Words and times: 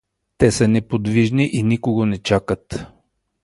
Те 0.37 0.51
са 0.51 0.67
неподвижни 0.67 1.49
и 1.53 1.63
никого 1.63 2.05
не 2.05 2.17
чакат. 2.17 2.85